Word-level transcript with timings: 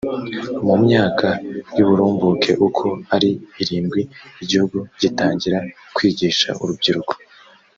mu 0.65 0.75
myaka 0.83 1.27
y 1.75 1.79
‘uburumbuke 1.83 2.51
uko 2.67 2.85
ari 3.15 3.29
irindwi 3.61 4.01
igihugu 4.43 4.77
gitangira 5.01 5.57
kwigisha 5.95 6.49
urubyiruko. 6.61 7.13